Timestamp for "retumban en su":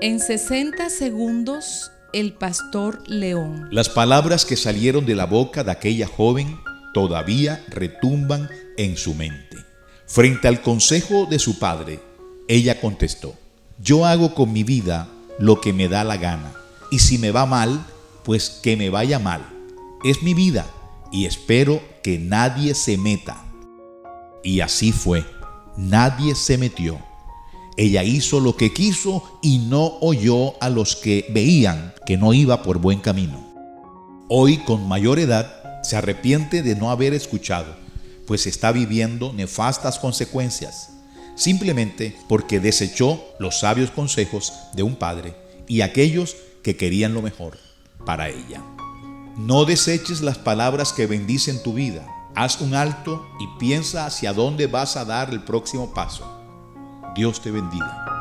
7.68-9.14